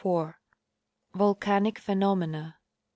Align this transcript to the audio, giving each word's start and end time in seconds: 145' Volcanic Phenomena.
145' 0.03 0.39
Volcanic 1.19 1.77
Phenomena. 1.77 2.55